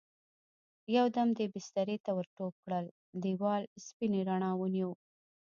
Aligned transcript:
يو 0.95 1.05
دم 1.15 1.29
يې 1.39 1.45
بسترې 1.53 1.97
ته 2.05 2.11
ور 2.15 2.27
ټوپ 2.35 2.53
کړل، 2.63 2.85
دېوال 3.23 3.63
سپينې 3.85 4.19
رڼا 4.29 4.51
ونيو. 4.57 4.91